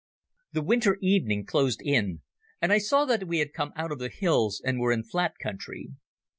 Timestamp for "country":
5.37-5.89